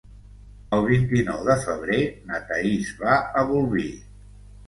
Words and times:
El 0.75 0.79
vint-i-nou 0.91 1.43
de 1.49 1.57
febrer 1.65 1.99
na 2.31 2.41
Thaís 2.47 2.89
va 3.03 3.19
a 3.43 3.43
Bolvir. 3.51 3.87